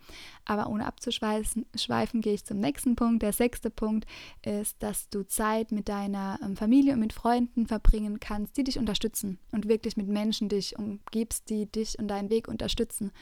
Aber 0.45 0.69
ohne 0.69 0.87
abzuschweifen, 0.87 2.21
gehe 2.21 2.35
ich 2.35 2.45
zum 2.45 2.59
nächsten 2.59 2.72
Punkt. 2.97 3.23
Der 3.23 3.33
sechste 3.33 3.71
Punkt 3.71 4.07
ist, 4.45 4.83
dass 4.83 5.09
du 5.09 5.23
Zeit 5.27 5.73
mit 5.73 5.89
deiner 5.89 6.39
ähm, 6.43 6.57
Familie 6.57 6.95
und 6.95 7.01
mit 7.01 7.13
Freunden 7.13 7.67
verbringen 7.67 8.21
kannst, 8.21 8.57
die 8.57 8.65
dich 8.65 8.79
unterstützen 8.79 9.39
und 9.53 9.69
wirklich 9.69 9.97
mit 9.97 10.09
Menschen 10.09 10.49
dich 10.49 10.79
umgibst, 10.79 11.51
die 11.51 11.67
dich 11.67 11.99
und 11.99 12.09
deinen 12.09 12.31
Weg 12.31 12.49
unterstützen, 12.49 13.13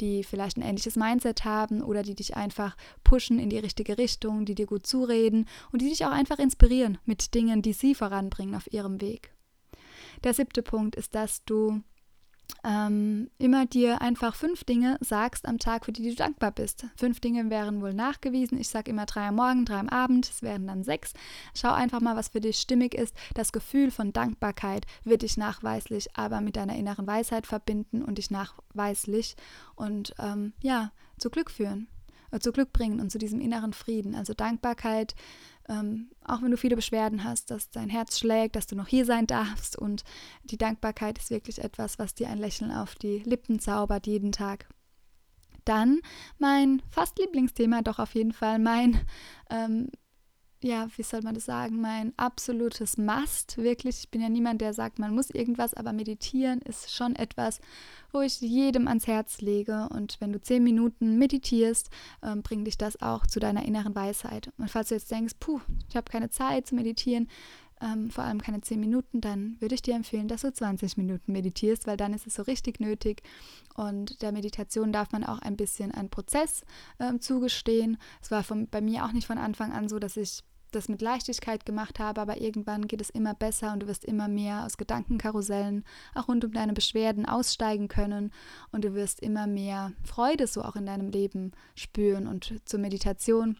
die 0.00 0.24
vielleicht 0.24 0.56
ein 0.56 0.62
ähnliches 0.62 0.96
Mindset 0.96 1.44
haben 1.44 1.82
oder 1.82 2.02
die 2.02 2.14
dich 2.14 2.36
einfach 2.36 2.76
pushen 3.04 3.38
in 3.38 3.50
die 3.50 3.58
richtige 3.58 3.98
Richtung, 3.98 4.44
die 4.44 4.54
dir 4.54 4.66
gut 4.66 4.86
zureden 4.86 5.46
und 5.72 5.82
die 5.82 5.88
dich 5.88 6.04
auch 6.04 6.12
einfach 6.12 6.38
inspirieren 6.38 6.98
mit 7.04 7.34
Dingen, 7.34 7.62
die 7.62 7.72
sie 7.72 7.94
voranbringen 7.94 8.54
auf 8.54 8.72
ihrem 8.72 9.00
Weg. 9.00 9.32
Der 10.24 10.34
siebte 10.34 10.62
Punkt 10.62 10.96
ist, 10.96 11.14
dass 11.14 11.44
du 11.44 11.82
ähm, 12.64 13.30
immer 13.38 13.66
dir 13.66 14.00
einfach 14.00 14.34
fünf 14.34 14.64
Dinge 14.64 14.98
sagst 15.00 15.46
am 15.46 15.58
Tag, 15.58 15.84
für 15.84 15.92
die 15.92 16.08
du 16.08 16.14
dankbar 16.14 16.52
bist. 16.52 16.86
Fünf 16.96 17.20
Dinge 17.20 17.50
wären 17.50 17.80
wohl 17.80 17.94
nachgewiesen. 17.94 18.58
Ich 18.58 18.68
sage 18.68 18.90
immer 18.90 19.06
drei 19.06 19.28
am 19.28 19.36
Morgen, 19.36 19.64
drei 19.64 19.78
am 19.78 19.88
Abend. 19.88 20.28
Es 20.28 20.42
wären 20.42 20.66
dann 20.66 20.84
sechs. 20.84 21.12
Schau 21.54 21.72
einfach 21.72 22.00
mal, 22.00 22.16
was 22.16 22.28
für 22.28 22.40
dich 22.40 22.58
stimmig 22.58 22.94
ist. 22.94 23.14
Das 23.34 23.52
Gefühl 23.52 23.90
von 23.90 24.12
Dankbarkeit 24.12 24.86
wird 25.04 25.22
dich 25.22 25.36
nachweislich 25.36 26.08
aber 26.14 26.40
mit 26.40 26.56
deiner 26.56 26.76
inneren 26.76 27.06
Weisheit 27.06 27.46
verbinden 27.46 28.02
und 28.02 28.18
dich 28.18 28.30
nachweislich 28.30 29.36
und 29.74 30.14
ähm, 30.18 30.52
ja, 30.60 30.92
zu 31.18 31.30
Glück 31.30 31.50
führen, 31.50 31.88
zu 32.38 32.52
Glück 32.52 32.72
bringen 32.72 33.00
und 33.00 33.10
zu 33.10 33.18
diesem 33.18 33.40
inneren 33.40 33.72
Frieden. 33.72 34.14
Also 34.14 34.34
Dankbarkeit 34.34 35.14
ähm, 35.70 36.10
auch 36.24 36.42
wenn 36.42 36.50
du 36.50 36.56
viele 36.56 36.74
Beschwerden 36.74 37.22
hast, 37.22 37.50
dass 37.50 37.70
dein 37.70 37.88
Herz 37.88 38.18
schlägt, 38.18 38.56
dass 38.56 38.66
du 38.66 38.74
noch 38.74 38.88
hier 38.88 39.04
sein 39.04 39.26
darfst. 39.26 39.78
Und 39.78 40.02
die 40.42 40.58
Dankbarkeit 40.58 41.18
ist 41.18 41.30
wirklich 41.30 41.62
etwas, 41.62 41.98
was 41.98 42.14
dir 42.14 42.28
ein 42.28 42.38
Lächeln 42.38 42.72
auf 42.72 42.96
die 42.96 43.18
Lippen 43.20 43.60
zaubert 43.60 44.06
jeden 44.06 44.32
Tag. 44.32 44.68
Dann 45.64 46.00
mein 46.38 46.82
fast 46.90 47.18
Lieblingsthema, 47.18 47.82
doch 47.82 48.00
auf 48.00 48.14
jeden 48.14 48.32
Fall 48.32 48.58
mein 48.58 49.00
ähm, 49.48 49.90
ja, 50.62 50.88
wie 50.96 51.02
soll 51.02 51.22
man 51.22 51.34
das 51.34 51.46
sagen, 51.46 51.80
mein 51.80 52.12
absolutes 52.18 52.98
Must. 52.98 53.56
Wirklich, 53.56 54.00
ich 54.00 54.10
bin 54.10 54.20
ja 54.20 54.28
niemand, 54.28 54.60
der 54.60 54.74
sagt, 54.74 54.98
man 54.98 55.14
muss 55.14 55.30
irgendwas, 55.30 55.72
aber 55.72 55.92
meditieren 55.92 56.60
ist 56.60 56.92
schon 56.92 57.16
etwas, 57.16 57.60
wo 58.12 58.20
ich 58.20 58.40
jedem 58.40 58.86
ans 58.86 59.06
Herz 59.06 59.40
lege. 59.40 59.88
Und 59.90 60.20
wenn 60.20 60.32
du 60.32 60.40
zehn 60.40 60.62
Minuten 60.62 61.18
meditierst, 61.18 61.88
ähm, 62.22 62.42
bringt 62.42 62.66
dich 62.66 62.76
das 62.76 63.00
auch 63.00 63.26
zu 63.26 63.40
deiner 63.40 63.64
inneren 63.64 63.94
Weisheit. 63.94 64.52
Und 64.58 64.70
falls 64.70 64.88
du 64.88 64.96
jetzt 64.96 65.10
denkst, 65.10 65.34
puh, 65.40 65.60
ich 65.88 65.96
habe 65.96 66.10
keine 66.10 66.28
Zeit 66.28 66.66
zu 66.66 66.74
meditieren, 66.74 67.28
ähm, 67.80 68.10
vor 68.10 68.24
allem 68.24 68.42
keine 68.42 68.60
zehn 68.60 68.78
Minuten, 68.78 69.20
dann 69.20 69.56
würde 69.60 69.74
ich 69.74 69.82
dir 69.82 69.94
empfehlen, 69.94 70.28
dass 70.28 70.42
du 70.42 70.52
20 70.52 70.98
Minuten 70.98 71.32
meditierst, 71.32 71.86
weil 71.86 71.96
dann 71.96 72.12
ist 72.12 72.26
es 72.26 72.34
so 72.34 72.42
richtig 72.42 72.80
nötig. 72.80 73.22
Und 73.74 74.20
der 74.20 74.32
Meditation 74.32 74.92
darf 74.92 75.12
man 75.12 75.24
auch 75.24 75.38
ein 75.38 75.56
bisschen 75.56 75.90
einen 75.90 76.10
Prozess 76.10 76.64
ähm, 76.98 77.20
zugestehen. 77.20 77.96
Es 78.20 78.30
war 78.30 78.44
von, 78.44 78.68
bei 78.68 78.82
mir 78.82 79.06
auch 79.06 79.12
nicht 79.12 79.26
von 79.26 79.38
Anfang 79.38 79.72
an 79.72 79.88
so, 79.88 79.98
dass 79.98 80.18
ich 80.18 80.42
das 80.70 80.88
mit 80.88 81.02
Leichtigkeit 81.02 81.66
gemacht 81.66 81.98
habe, 81.98 82.20
aber 82.20 82.40
irgendwann 82.40 82.86
geht 82.86 83.00
es 83.00 83.10
immer 83.10 83.34
besser 83.34 83.72
und 83.72 83.82
du 83.82 83.86
wirst 83.86 84.04
immer 84.04 84.28
mehr 84.28 84.64
aus 84.64 84.76
Gedankenkarussellen 84.76 85.84
auch 86.14 86.28
rund 86.28 86.44
um 86.44 86.52
deine 86.52 86.72
Beschwerden 86.72 87.26
aussteigen 87.26 87.88
können 87.88 88.32
und 88.72 88.84
du 88.84 88.94
wirst 88.94 89.20
immer 89.20 89.46
mehr 89.46 89.92
Freude 90.04 90.46
so 90.46 90.62
auch 90.62 90.76
in 90.76 90.86
deinem 90.86 91.10
Leben 91.10 91.52
spüren. 91.74 92.26
Und 92.26 92.60
zur 92.64 92.80
Meditation 92.80 93.56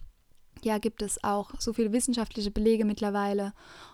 ja 0.62 0.78
gibt 0.78 1.02
es 1.02 1.22
auch 1.24 1.52
so 1.58 1.72
viele 1.72 1.92
wissenschaftliche 1.92 2.50
Belege 2.50 2.84
mittlerweile 2.84 3.52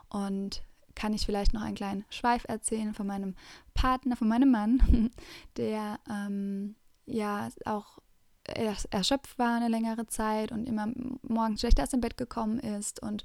und 0.09 0.63
kann 0.95 1.13
ich 1.13 1.27
vielleicht 1.27 1.53
noch 1.53 1.63
einen 1.63 1.75
kleinen 1.75 2.05
Schweif 2.09 2.45
erzählen 2.49 2.95
von 2.95 3.07
meinem 3.07 3.35
Partner, 3.75 4.17
von 4.17 4.29
meinem 4.29 4.51
Mann, 4.51 5.11
der 5.57 6.01
ähm, 6.11 6.75
ja 7.05 7.49
auch 7.65 7.99
erschöpft 8.49 9.39
war 9.39 9.57
eine 9.57 9.69
längere 9.69 10.07
Zeit 10.07 10.53
und 10.53 10.69
immer 10.69 10.89
morgens 11.23 11.61
schlecht 11.61 11.81
aus 11.81 11.91
dem 11.91 12.01
Bett 12.01 12.17
gekommen 12.17 12.59
ist 12.59 13.03
und 13.03 13.25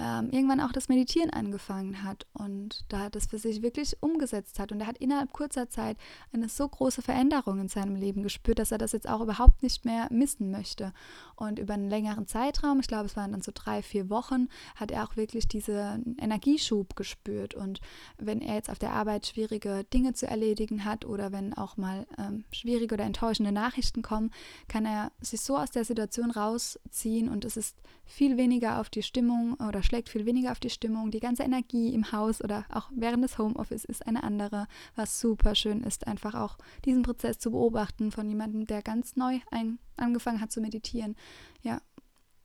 ähm, 0.00 0.30
irgendwann 0.30 0.60
auch 0.60 0.70
das 0.70 0.88
Meditieren 0.88 1.30
angefangen 1.30 2.04
hat 2.04 2.24
und 2.32 2.84
da 2.88 3.10
das 3.10 3.26
für 3.26 3.38
sich 3.38 3.62
wirklich 3.62 3.96
umgesetzt 4.00 4.60
hat. 4.60 4.70
Und 4.70 4.80
er 4.80 4.86
hat 4.86 4.98
innerhalb 4.98 5.32
kurzer 5.32 5.68
Zeit 5.68 5.96
eine 6.32 6.48
so 6.48 6.68
große 6.68 7.02
Veränderung 7.02 7.58
in 7.58 7.68
seinem 7.68 7.96
Leben 7.96 8.22
gespürt, 8.22 8.60
dass 8.60 8.70
er 8.70 8.78
das 8.78 8.92
jetzt 8.92 9.08
auch 9.08 9.20
überhaupt 9.20 9.62
nicht 9.62 9.84
mehr 9.84 10.06
missen 10.10 10.52
möchte. 10.52 10.92
Und 11.34 11.58
über 11.58 11.74
einen 11.74 11.90
längeren 11.90 12.28
Zeitraum, 12.28 12.78
ich 12.78 12.86
glaube, 12.86 13.06
es 13.06 13.16
waren 13.16 13.32
dann 13.32 13.42
so 13.42 13.50
drei, 13.52 13.82
vier 13.82 14.08
Wochen, 14.08 14.48
hat 14.76 14.92
er 14.92 15.02
auch 15.04 15.16
wirklich 15.16 15.48
diesen 15.48 16.16
Energieschub 16.18 16.94
gespürt. 16.94 17.54
Und 17.54 17.80
wenn 18.18 18.40
er 18.40 18.54
jetzt 18.54 18.70
auf 18.70 18.78
der 18.78 18.92
Arbeit 18.92 19.26
schwierige 19.26 19.82
Dinge 19.92 20.12
zu 20.12 20.28
erledigen 20.28 20.84
hat 20.84 21.06
oder 21.06 21.32
wenn 21.32 21.54
auch 21.54 21.76
mal 21.76 22.06
ähm, 22.18 22.44
schwierige 22.52 22.94
oder 22.94 23.04
enttäuschende 23.04 23.50
Nachrichten 23.50 24.02
kommen, 24.02 24.30
kann 24.66 24.84
er 24.84 25.12
sich 25.20 25.40
so 25.40 25.56
aus 25.56 25.70
der 25.70 25.84
Situation 25.84 26.30
rausziehen 26.30 27.28
und 27.28 27.44
es 27.44 27.56
ist 27.56 27.76
viel 28.04 28.36
weniger 28.36 28.80
auf 28.80 28.90
die 28.90 29.02
Stimmung 29.02 29.54
oder 29.54 29.82
schlägt 29.82 30.08
viel 30.08 30.26
weniger 30.26 30.52
auf 30.52 30.60
die 30.60 30.70
Stimmung. 30.70 31.10
Die 31.10 31.20
ganze 31.20 31.42
Energie 31.42 31.94
im 31.94 32.10
Haus 32.12 32.42
oder 32.42 32.64
auch 32.70 32.90
während 32.94 33.22
des 33.22 33.38
Homeoffice 33.38 33.84
ist 33.84 34.06
eine 34.06 34.22
andere, 34.22 34.66
was 34.96 35.20
super 35.20 35.54
schön 35.54 35.82
ist, 35.82 36.06
einfach 36.06 36.34
auch 36.34 36.58
diesen 36.84 37.02
Prozess 37.02 37.38
zu 37.38 37.50
beobachten 37.50 38.10
von 38.10 38.28
jemandem, 38.28 38.66
der 38.66 38.82
ganz 38.82 39.16
neu 39.16 39.38
ein, 39.50 39.78
angefangen 39.96 40.40
hat 40.40 40.52
zu 40.52 40.60
meditieren. 40.60 41.16
Ja, 41.62 41.80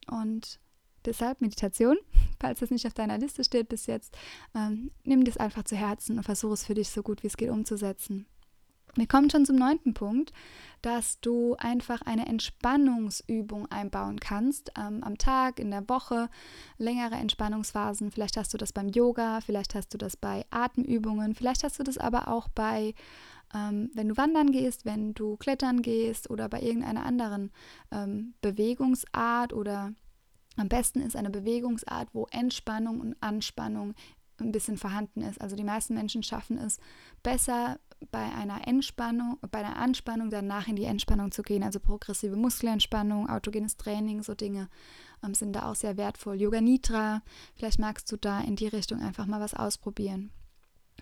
und 0.08 0.60
deshalb 1.06 1.42
Meditation, 1.42 1.98
falls 2.40 2.62
es 2.62 2.72
nicht 2.72 2.86
auf 2.88 2.94
deiner 2.94 3.18
Liste 3.18 3.44
steht 3.44 3.70
bis 3.70 3.86
jetzt, 3.86 4.18
ähm, 4.56 4.92
nimm 5.04 5.24
das 5.24 5.38
einfach 5.38 5.64
zu 5.64 5.76
Herzen 5.76 6.18
und 6.18 6.24
versuche 6.24 6.54
es 6.54 6.66
für 6.66 6.74
dich 6.74 6.90
so 6.90 7.04
gut 7.04 7.24
wie 7.24 7.28
es 7.28 7.38
geht 7.38 7.50
umzusetzen. 7.50 8.26
Wir 8.96 9.08
kommen 9.08 9.30
schon 9.30 9.46
zum 9.46 9.56
neunten 9.56 9.96
Punkt, 9.96 10.34
dass 10.84 11.20
du 11.22 11.56
einfach 11.58 12.02
eine 12.04 12.28
Entspannungsübung 12.28 13.72
einbauen 13.72 14.20
kannst 14.20 14.72
ähm, 14.78 15.04
am 15.04 15.18
Tag, 15.18 15.60
in 15.60 15.72
der 15.72 15.88
Woche, 15.90 16.30
längere 16.78 17.16
Entspannungsphasen. 17.16 18.12
Vielleicht 18.12 18.38
hast 18.38 18.54
du 18.54 18.58
das 18.58 18.72
beim 18.72 18.90
Yoga, 18.90 19.42
vielleicht 19.42 19.74
hast 19.74 19.94
du 19.94 19.98
das 19.98 20.16
bei 20.16 20.46
Atemübungen, 20.52 21.34
vielleicht 21.34 21.64
hast 21.64 21.80
du 21.80 21.84
das 21.84 21.98
aber 21.98 22.28
auch 22.28 22.50
bei, 22.50 22.94
ähm, 23.56 23.90
wenn 23.96 24.10
du 24.10 24.18
wandern 24.18 24.52
gehst, 24.52 24.86
wenn 24.86 25.16
du 25.16 25.38
klettern 25.38 25.82
gehst 25.82 26.30
oder 26.30 26.48
bei 26.48 26.62
irgendeiner 26.62 27.04
anderen 27.04 27.52
ähm, 27.92 28.36
Bewegungsart 28.42 29.54
oder 29.54 29.94
am 30.56 30.70
besten 30.70 31.02
ist 31.02 31.16
eine 31.16 31.32
Bewegungsart, 31.32 32.10
wo 32.14 32.28
Entspannung 32.30 33.00
und 33.00 33.16
Anspannung 33.22 33.96
ein 34.40 34.52
bisschen 34.52 34.78
vorhanden 34.78 35.22
ist. 35.22 35.42
Also 35.42 35.56
die 35.56 35.64
meisten 35.64 35.94
Menschen 35.94 36.24
schaffen 36.24 36.58
es 36.58 36.80
besser 37.22 37.80
bei 38.12 38.24
einer 38.34 38.68
Entspannung, 38.68 39.38
bei 39.52 39.60
einer 39.60 39.78
Anspannung 39.78 40.30
danach 40.30 40.68
in 40.68 40.76
die 40.76 40.86
Entspannung 40.86 41.32
zu 41.32 41.42
gehen. 41.42 41.64
Also 41.64 41.80
progressive 41.80 42.36
Muskelentspannung, 42.36 43.30
autogenes 43.30 43.78
Training, 43.78 44.24
so 44.24 44.36
Dinge 44.36 44.70
ähm, 45.24 45.34
sind 45.34 45.54
da 45.54 45.70
auch 45.70 45.76
sehr 45.76 45.98
wertvoll. 45.98 46.40
Yoga 46.42 46.62
Nitra, 46.62 47.22
vielleicht 47.56 47.80
magst 47.80 48.12
du 48.12 48.18
da 48.18 48.42
in 48.42 48.56
die 48.56 48.68
Richtung 48.68 49.02
einfach 49.02 49.26
mal 49.26 49.40
was 49.40 49.54
ausprobieren. 49.54 50.32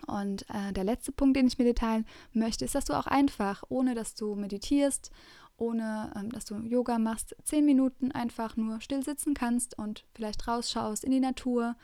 Und 0.08 0.46
äh, 0.50 0.74
der 0.74 0.84
letzte 0.84 1.12
Punkt, 1.12 1.38
den 1.38 1.48
ich 1.48 1.58
mit 1.58 1.68
dir 1.68 1.76
teilen 1.76 2.06
möchte, 2.34 2.66
ist, 2.66 2.76
dass 2.76 2.86
du 2.86 2.94
auch 2.94 3.08
einfach, 3.08 3.64
ohne 3.70 3.94
dass 3.94 4.16
du 4.16 4.36
meditierst, 4.36 5.12
ohne 5.58 6.12
ähm, 6.16 6.32
dass 6.32 6.46
du 6.46 6.56
Yoga 6.58 6.98
machst, 6.98 7.36
zehn 7.44 7.66
Minuten 7.66 8.12
einfach 8.12 8.58
nur 8.58 8.82
still 8.82 9.04
sitzen 9.04 9.34
kannst 9.34 9.78
und 9.78 10.06
vielleicht 10.14 10.48
rausschaust 10.48 11.04
in 11.04 11.12
die 11.12 11.20
Natur, 11.20 11.76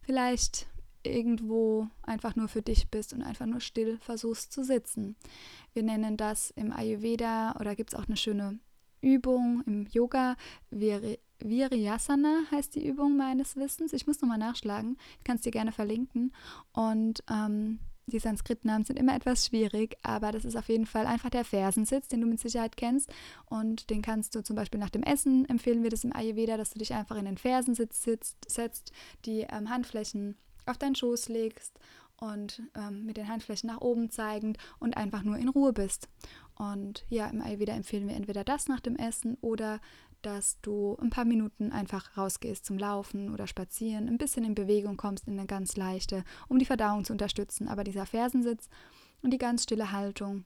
vielleicht 0.00 0.66
irgendwo 1.04 1.88
einfach 2.02 2.36
nur 2.36 2.48
für 2.48 2.62
dich 2.62 2.88
bist 2.88 3.12
und 3.12 3.22
einfach 3.22 3.46
nur 3.46 3.60
still 3.60 3.98
versuchst 3.98 4.52
zu 4.52 4.64
sitzen. 4.64 5.16
Wir 5.72 5.82
nennen 5.82 6.16
das 6.16 6.50
im 6.50 6.72
Ayurveda 6.72 7.56
oder 7.58 7.74
gibt 7.74 7.92
es 7.92 7.98
auch 7.98 8.06
eine 8.06 8.16
schöne 8.16 8.58
Übung 9.00 9.62
im 9.66 9.86
Yoga, 9.92 10.36
Vir 10.70 11.18
Viryasana 11.44 12.42
heißt 12.52 12.76
die 12.76 12.86
Übung 12.86 13.16
meines 13.16 13.56
Wissens. 13.56 13.92
Ich 13.92 14.06
muss 14.06 14.20
nochmal 14.20 14.38
nachschlagen, 14.38 14.96
ich 15.18 15.24
kann 15.24 15.36
es 15.36 15.42
dir 15.42 15.50
gerne 15.50 15.72
verlinken. 15.72 16.32
Und 16.72 17.24
ähm, 17.28 17.80
die 18.06 18.18
Sanskrit-Namen 18.18 18.84
sind 18.84 18.98
immer 18.98 19.14
etwas 19.14 19.46
schwierig, 19.46 19.96
aber 20.02 20.32
das 20.32 20.44
ist 20.44 20.56
auf 20.56 20.68
jeden 20.68 20.86
Fall 20.86 21.06
einfach 21.06 21.30
der 21.30 21.44
Fersensitz, 21.44 22.08
den 22.08 22.20
du 22.20 22.26
mit 22.26 22.40
Sicherheit 22.40 22.76
kennst. 22.76 23.12
Und 23.46 23.90
den 23.90 24.02
kannst 24.02 24.34
du 24.34 24.42
zum 24.42 24.56
Beispiel 24.56 24.80
nach 24.80 24.90
dem 24.90 25.02
Essen, 25.02 25.48
empfehlen 25.48 25.82
wir 25.82 25.90
das 25.90 26.04
im 26.04 26.14
Ayurveda, 26.14 26.56
dass 26.56 26.70
du 26.70 26.78
dich 26.78 26.94
einfach 26.94 27.16
in 27.16 27.24
den 27.24 27.38
Fersensitz 27.38 28.02
sitzt, 28.02 28.50
setzt, 28.50 28.92
die 29.24 29.40
ähm, 29.40 29.68
Handflächen 29.70 30.36
auf 30.66 30.78
deinen 30.78 30.94
Schoß 30.94 31.28
legst 31.28 31.78
und 32.16 32.62
ähm, 32.74 33.04
mit 33.04 33.16
den 33.16 33.28
Handflächen 33.28 33.68
nach 33.68 33.80
oben 33.80 34.10
zeigend 34.10 34.58
und 34.78 34.96
einfach 34.96 35.22
nur 35.22 35.36
in 35.36 35.48
Ruhe 35.48 35.72
bist. 35.72 36.08
Und 36.54 37.04
ja, 37.08 37.26
im 37.26 37.42
Ayurveda 37.42 37.72
empfehlen 37.72 38.08
wir 38.08 38.14
entweder 38.14 38.44
das 38.44 38.68
nach 38.68 38.80
dem 38.80 38.96
Essen 38.96 39.36
oder 39.40 39.80
dass 40.22 40.60
du 40.60 40.96
ein 41.02 41.10
paar 41.10 41.24
Minuten 41.24 41.72
einfach 41.72 42.16
rausgehst 42.16 42.64
zum 42.64 42.78
Laufen 42.78 43.32
oder 43.32 43.48
Spazieren, 43.48 44.08
ein 44.08 44.18
bisschen 44.18 44.44
in 44.44 44.54
Bewegung 44.54 44.96
kommst, 44.96 45.26
in 45.26 45.38
eine 45.38 45.48
ganz 45.48 45.76
leichte, 45.76 46.22
um 46.48 46.60
die 46.60 46.64
Verdauung 46.64 47.04
zu 47.04 47.12
unterstützen. 47.12 47.66
Aber 47.66 47.82
dieser 47.82 48.06
Fersensitz 48.06 48.68
und 49.22 49.32
die 49.32 49.38
ganz 49.38 49.64
stille 49.64 49.90
Haltung 49.90 50.44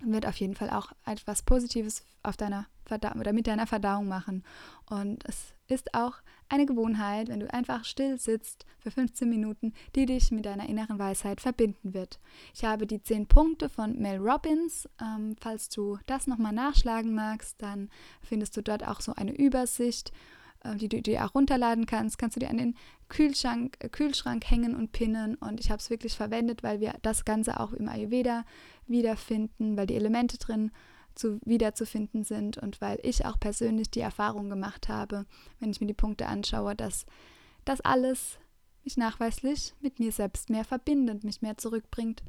wird 0.00 0.26
auf 0.26 0.36
jeden 0.36 0.54
Fall 0.54 0.70
auch 0.70 0.92
etwas 1.04 1.42
Positives 1.42 2.04
auf 2.22 2.36
deiner 2.36 2.66
Verdauung 2.86 3.20
oder 3.20 3.32
mit 3.32 3.46
deiner 3.46 3.66
Verdauung 3.66 4.08
machen. 4.08 4.44
Und 4.86 5.24
es 5.28 5.52
ist 5.72 5.94
auch 5.94 6.14
eine 6.48 6.66
Gewohnheit, 6.66 7.28
wenn 7.28 7.40
du 7.40 7.52
einfach 7.52 7.84
still 7.84 8.18
sitzt 8.18 8.66
für 8.78 8.90
15 8.90 9.28
Minuten, 9.28 9.72
die 9.94 10.06
dich 10.06 10.30
mit 10.30 10.44
deiner 10.44 10.68
inneren 10.68 10.98
Weisheit 10.98 11.40
verbinden 11.40 11.94
wird. 11.94 12.20
Ich 12.54 12.64
habe 12.64 12.86
die 12.86 13.02
10 13.02 13.26
Punkte 13.26 13.68
von 13.68 13.98
Mel 13.98 14.18
Robbins. 14.18 14.88
Ähm, 15.00 15.34
falls 15.40 15.70
du 15.70 15.98
das 16.06 16.26
nochmal 16.26 16.52
nachschlagen 16.52 17.14
magst, 17.14 17.60
dann 17.62 17.88
findest 18.22 18.56
du 18.56 18.62
dort 18.62 18.86
auch 18.86 19.00
so 19.00 19.14
eine 19.14 19.34
Übersicht 19.34 20.12
äh, 20.64 20.76
die 20.76 20.88
du 20.88 21.00
dir 21.00 21.24
auch 21.24 21.34
runterladen 21.34 21.86
kannst, 21.86 22.18
kannst 22.18 22.36
du 22.36 22.40
dir 22.40 22.50
an 22.50 22.58
den 22.58 22.76
Kühlschrank, 23.08 23.76
äh, 23.80 23.88
Kühlschrank 23.88 24.48
hängen 24.48 24.76
und 24.76 24.92
pinnen. 24.92 25.36
Und 25.36 25.60
ich 25.60 25.70
habe 25.70 25.80
es 25.80 25.90
wirklich 25.90 26.16
verwendet, 26.16 26.62
weil 26.62 26.80
wir 26.80 26.94
das 27.02 27.24
Ganze 27.24 27.60
auch 27.60 27.72
im 27.72 27.88
Ayurveda 27.88 28.44
wiederfinden, 28.86 29.76
weil 29.76 29.86
die 29.86 29.96
Elemente 29.96 30.38
drin 30.38 30.70
zu, 31.14 31.40
wiederzufinden 31.44 32.24
sind 32.24 32.58
und 32.58 32.80
weil 32.80 32.98
ich 33.02 33.24
auch 33.24 33.38
persönlich 33.38 33.90
die 33.90 34.00
Erfahrung 34.00 34.50
gemacht 34.50 34.88
habe, 34.88 35.26
wenn 35.60 35.70
ich 35.70 35.80
mir 35.80 35.86
die 35.86 35.94
Punkte 35.94 36.26
anschaue, 36.26 36.74
dass 36.74 37.06
das 37.64 37.80
alles 37.80 38.38
mich 38.84 38.96
nachweislich 38.96 39.74
mit 39.80 40.00
mir 40.00 40.12
selbst 40.12 40.50
mehr 40.50 40.64
verbindet, 40.64 41.24
mich 41.24 41.42
mehr 41.42 41.56
zurückbringt 41.56 42.22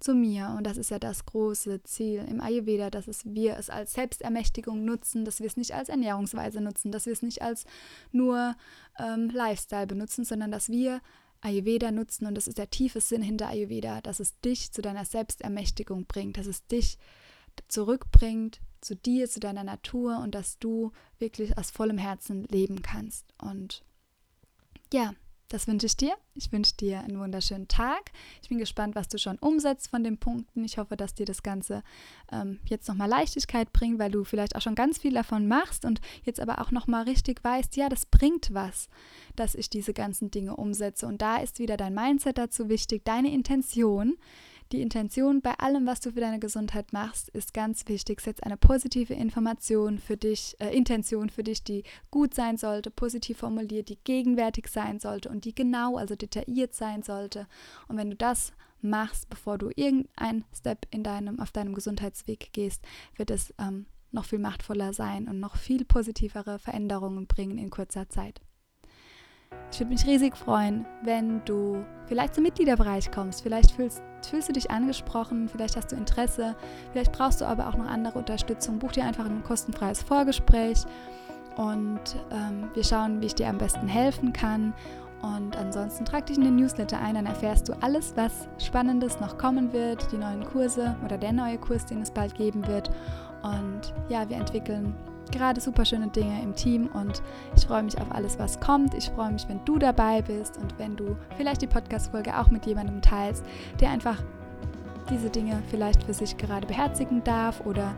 zu 0.00 0.14
mir. 0.14 0.54
Und 0.56 0.66
das 0.66 0.76
ist 0.76 0.90
ja 0.90 0.98
das 0.98 1.26
große 1.26 1.82
Ziel 1.84 2.26
im 2.28 2.40
Ayurveda, 2.40 2.90
dass 2.90 3.06
es, 3.06 3.24
wir 3.26 3.56
es 3.56 3.70
als 3.70 3.92
Selbstermächtigung 3.92 4.84
nutzen, 4.84 5.24
dass 5.24 5.40
wir 5.40 5.46
es 5.46 5.56
nicht 5.56 5.74
als 5.74 5.88
Ernährungsweise 5.88 6.60
nutzen, 6.60 6.90
dass 6.90 7.06
wir 7.06 7.12
es 7.12 7.22
nicht 7.22 7.42
als 7.42 7.64
nur 8.10 8.56
ähm, 8.98 9.30
Lifestyle 9.30 9.86
benutzen, 9.86 10.24
sondern 10.24 10.50
dass 10.50 10.68
wir 10.68 11.00
Ayurveda 11.42 11.90
nutzen 11.90 12.26
und 12.26 12.34
das 12.34 12.48
ist 12.48 12.58
der 12.58 12.70
tiefe 12.70 13.00
Sinn 13.00 13.22
hinter 13.22 13.48
Ayurveda, 13.48 14.00
dass 14.02 14.20
es 14.20 14.38
dich 14.40 14.72
zu 14.72 14.82
deiner 14.82 15.04
Selbstermächtigung 15.04 16.04
bringt, 16.06 16.36
dass 16.36 16.46
es 16.46 16.66
dich 16.66 16.98
zurückbringt 17.68 18.60
zu 18.80 18.96
dir, 18.96 19.28
zu 19.28 19.40
deiner 19.40 19.64
Natur 19.64 20.18
und 20.18 20.34
dass 20.34 20.58
du 20.58 20.92
wirklich 21.18 21.56
aus 21.58 21.70
vollem 21.70 21.98
Herzen 21.98 22.44
leben 22.44 22.82
kannst. 22.82 23.26
Und 23.38 23.82
ja, 24.92 25.14
das 25.50 25.66
wünsche 25.66 25.86
ich 25.86 25.96
dir. 25.96 26.14
Ich 26.34 26.52
wünsche 26.52 26.76
dir 26.76 27.00
einen 27.00 27.18
wunderschönen 27.18 27.66
Tag. 27.66 28.12
Ich 28.40 28.48
bin 28.48 28.58
gespannt, 28.58 28.94
was 28.94 29.08
du 29.08 29.18
schon 29.18 29.36
umsetzt 29.38 29.90
von 29.90 30.04
den 30.04 30.16
Punkten. 30.16 30.64
Ich 30.64 30.78
hoffe, 30.78 30.96
dass 30.96 31.12
dir 31.12 31.26
das 31.26 31.42
Ganze 31.42 31.82
ähm, 32.30 32.60
jetzt 32.66 32.88
nochmal 32.88 33.08
Leichtigkeit 33.08 33.72
bringt, 33.72 33.98
weil 33.98 34.12
du 34.12 34.22
vielleicht 34.22 34.54
auch 34.54 34.60
schon 34.60 34.76
ganz 34.76 34.98
viel 34.98 35.12
davon 35.12 35.48
machst 35.48 35.84
und 35.84 36.00
jetzt 36.22 36.38
aber 36.38 36.60
auch 36.60 36.70
nochmal 36.70 37.02
richtig 37.02 37.42
weißt, 37.42 37.76
ja, 37.76 37.88
das 37.88 38.06
bringt 38.06 38.54
was, 38.54 38.88
dass 39.34 39.56
ich 39.56 39.68
diese 39.68 39.92
ganzen 39.92 40.30
Dinge 40.30 40.54
umsetze. 40.54 41.08
Und 41.08 41.20
da 41.20 41.38
ist 41.38 41.58
wieder 41.58 41.76
dein 41.76 41.94
Mindset 41.94 42.38
dazu 42.38 42.68
wichtig, 42.68 43.04
deine 43.04 43.32
Intention 43.32 44.16
die 44.72 44.82
Intention 44.82 45.40
bei 45.40 45.54
allem, 45.58 45.86
was 45.86 46.00
du 46.00 46.12
für 46.12 46.20
deine 46.20 46.38
Gesundheit 46.38 46.92
machst, 46.92 47.28
ist 47.30 47.54
ganz 47.54 47.88
wichtig. 47.88 48.20
Setz 48.20 48.40
eine 48.40 48.56
positive 48.56 49.14
Information 49.14 49.98
für 49.98 50.16
dich, 50.16 50.56
äh, 50.60 50.76
Intention 50.76 51.28
für 51.28 51.42
dich, 51.42 51.64
die 51.64 51.84
gut 52.10 52.34
sein 52.34 52.56
sollte, 52.56 52.90
positiv 52.90 53.38
formuliert, 53.38 53.88
die 53.88 53.98
gegenwärtig 54.04 54.68
sein 54.68 55.00
sollte 55.00 55.28
und 55.28 55.44
die 55.44 55.54
genau, 55.54 55.96
also 55.96 56.14
detailliert 56.14 56.74
sein 56.74 57.02
sollte. 57.02 57.46
Und 57.88 57.96
wenn 57.96 58.10
du 58.10 58.16
das 58.16 58.52
machst, 58.80 59.28
bevor 59.28 59.58
du 59.58 59.70
irgendein 59.74 60.44
Step 60.54 60.86
in 60.90 61.02
deinem, 61.02 61.40
auf 61.40 61.50
deinem 61.50 61.74
Gesundheitsweg 61.74 62.52
gehst, 62.52 62.84
wird 63.16 63.30
es 63.30 63.52
ähm, 63.58 63.86
noch 64.12 64.24
viel 64.24 64.38
machtvoller 64.38 64.92
sein 64.92 65.28
und 65.28 65.40
noch 65.40 65.56
viel 65.56 65.84
positivere 65.84 66.58
Veränderungen 66.58 67.26
bringen 67.26 67.58
in 67.58 67.70
kurzer 67.70 68.08
Zeit. 68.08 68.40
Ich 69.72 69.78
würde 69.78 69.90
mich 69.90 70.06
riesig 70.06 70.36
freuen, 70.36 70.84
wenn 71.02 71.44
du 71.44 71.84
vielleicht 72.06 72.34
zum 72.34 72.42
Mitgliederbereich 72.42 73.10
kommst. 73.10 73.42
Vielleicht 73.42 73.70
fühlst, 73.70 74.02
fühlst 74.28 74.48
du 74.48 74.52
dich 74.52 74.70
angesprochen, 74.70 75.48
vielleicht 75.48 75.76
hast 75.76 75.92
du 75.92 75.96
Interesse, 75.96 76.56
vielleicht 76.92 77.12
brauchst 77.12 77.40
du 77.40 77.44
aber 77.44 77.68
auch 77.68 77.76
noch 77.76 77.86
andere 77.86 78.18
Unterstützung. 78.18 78.78
Buch 78.78 78.92
dir 78.92 79.04
einfach 79.04 79.26
ein 79.26 79.44
kostenfreies 79.44 80.02
Vorgespräch 80.02 80.84
und 81.56 82.00
ähm, 82.32 82.68
wir 82.74 82.84
schauen, 82.84 83.20
wie 83.20 83.26
ich 83.26 83.34
dir 83.34 83.48
am 83.48 83.58
besten 83.58 83.86
helfen 83.86 84.32
kann. 84.32 84.74
Und 85.22 85.56
ansonsten 85.56 86.04
trag 86.04 86.26
dich 86.26 86.38
in 86.38 86.44
den 86.44 86.56
Newsletter 86.56 86.98
ein, 86.98 87.14
dann 87.14 87.26
erfährst 87.26 87.68
du 87.68 87.74
alles, 87.82 88.14
was 88.16 88.48
Spannendes 88.58 89.20
noch 89.20 89.38
kommen 89.38 89.72
wird, 89.72 90.10
die 90.10 90.16
neuen 90.16 90.44
Kurse 90.44 90.96
oder 91.04 91.16
der 91.16 91.32
neue 91.32 91.58
Kurs, 91.58 91.86
den 91.86 92.00
es 92.00 92.10
bald 92.10 92.34
geben 92.34 92.66
wird. 92.66 92.90
Und 93.42 93.94
ja, 94.08 94.28
wir 94.28 94.36
entwickeln 94.36 94.94
gerade 95.30 95.60
super 95.60 95.84
schöne 95.84 96.08
Dinge 96.08 96.42
im 96.42 96.54
Team 96.54 96.88
und 96.92 97.22
ich 97.56 97.66
freue 97.66 97.82
mich 97.82 98.00
auf 98.00 98.10
alles, 98.12 98.38
was 98.38 98.60
kommt. 98.60 98.94
Ich 98.94 99.10
freue 99.10 99.32
mich, 99.32 99.48
wenn 99.48 99.64
du 99.64 99.78
dabei 99.78 100.22
bist 100.22 100.58
und 100.58 100.78
wenn 100.78 100.96
du 100.96 101.16
vielleicht 101.36 101.62
die 101.62 101.66
Podcast-Folge 101.66 102.38
auch 102.38 102.50
mit 102.50 102.66
jemandem 102.66 103.02
teilst, 103.02 103.44
der 103.80 103.90
einfach 103.90 104.22
diese 105.10 105.30
Dinge 105.30 105.62
vielleicht 105.70 106.02
für 106.02 106.14
sich 106.14 106.36
gerade 106.36 106.66
beherzigen 106.66 107.22
darf 107.24 107.64
oder 107.66 107.96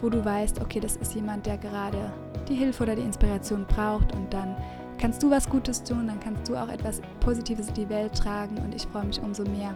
wo 0.00 0.08
du 0.08 0.24
weißt, 0.24 0.60
okay, 0.60 0.80
das 0.80 0.96
ist 0.96 1.14
jemand, 1.14 1.46
der 1.46 1.58
gerade 1.58 2.12
die 2.48 2.54
Hilfe 2.54 2.82
oder 2.82 2.96
die 2.96 3.02
Inspiration 3.02 3.66
braucht 3.66 4.14
und 4.14 4.32
dann 4.32 4.56
kannst 4.98 5.22
du 5.22 5.30
was 5.30 5.48
Gutes 5.48 5.82
tun, 5.82 6.06
dann 6.06 6.20
kannst 6.20 6.48
du 6.48 6.56
auch 6.56 6.68
etwas 6.68 7.00
Positives 7.20 7.68
in 7.68 7.74
die 7.74 7.88
Welt 7.88 8.14
tragen 8.14 8.58
und 8.58 8.74
ich 8.74 8.86
freue 8.86 9.06
mich 9.06 9.20
umso 9.20 9.44
mehr, 9.44 9.74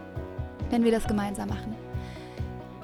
wenn 0.69 0.83
wir 0.83 0.91
das 0.91 1.07
gemeinsam 1.07 1.49
machen. 1.49 1.75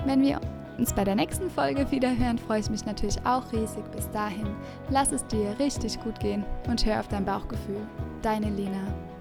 Wenn 0.05 0.21
wir 0.21 0.39
uns 0.81 0.93
bei 0.93 1.03
der 1.03 1.15
nächsten 1.15 1.47
Folge 1.51 1.89
wieder 1.91 2.09
hören, 2.17 2.39
freue 2.39 2.59
ich 2.59 2.69
mich 2.71 2.85
natürlich 2.85 3.23
auch 3.23 3.51
riesig. 3.53 3.83
Bis 3.95 4.09
dahin, 4.09 4.47
lass 4.89 5.11
es 5.11 5.25
dir 5.27 5.55
richtig 5.59 5.99
gut 6.01 6.19
gehen 6.19 6.43
und 6.67 6.83
hör 6.83 6.99
auf 6.99 7.07
dein 7.07 7.23
Bauchgefühl. 7.23 7.87
Deine 8.23 8.49
Lina. 8.49 9.20